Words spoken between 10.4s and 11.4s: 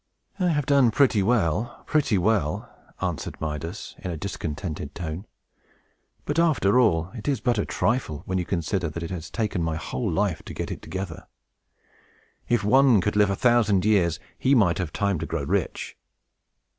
to get it together.